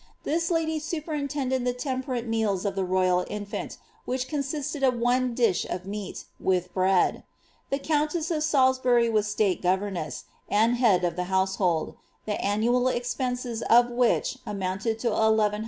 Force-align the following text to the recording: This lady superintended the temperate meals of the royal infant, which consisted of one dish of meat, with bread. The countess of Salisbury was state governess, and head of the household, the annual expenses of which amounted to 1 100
This 0.23 0.49
lady 0.49 0.79
superintended 0.79 1.63
the 1.63 1.73
temperate 1.75 2.25
meals 2.25 2.65
of 2.65 2.73
the 2.73 2.83
royal 2.83 3.23
infant, 3.29 3.77
which 4.05 4.27
consisted 4.27 4.81
of 4.81 4.95
one 4.95 5.35
dish 5.35 5.63
of 5.69 5.85
meat, 5.85 6.25
with 6.39 6.73
bread. 6.73 7.21
The 7.69 7.77
countess 7.77 8.31
of 8.31 8.43
Salisbury 8.43 9.11
was 9.11 9.27
state 9.27 9.61
governess, 9.61 10.23
and 10.49 10.77
head 10.77 11.03
of 11.03 11.15
the 11.15 11.25
household, 11.25 11.97
the 12.25 12.41
annual 12.43 12.87
expenses 12.87 13.61
of 13.69 13.91
which 13.91 14.39
amounted 14.43 14.97
to 15.01 15.11
1 15.11 15.37
100 15.37 15.59